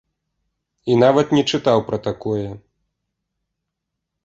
І 0.93 0.95
нават 1.03 1.27
не 1.39 1.43
чытаў 1.51 1.85
пра 1.91 2.01
такое. 2.09 2.49